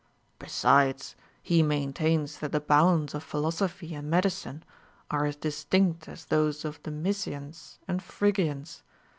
[0.39, 4.65] Besides, he maintains that the bounds of philosophy and medicine
[5.11, 8.81] are as distinct as those of the Mysians and Phry 2:ians.